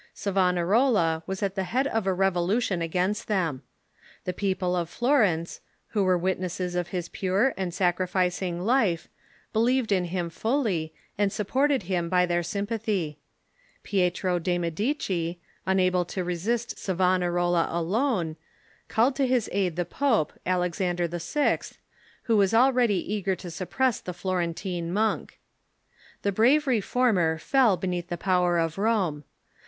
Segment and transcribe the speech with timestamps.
[0.15, 3.61] Savonarola was at the head of a revolution against them.
[4.23, 9.07] The people of Florence, who were witnesses of his pure and sacri ficing life,
[9.53, 13.19] believed in him fully, and supported him by their sympathy.
[13.83, 18.37] Pietro de' Medici, unable to resist Savonarola alone,
[18.87, 21.17] called to his aid the pope, Alexander VI.,
[21.59, 21.75] w^ho
[22.27, 25.39] Avas already eager to suppress the Florentine monk.
[26.23, 29.25] The brave Reformer fell beneath the power of Rome.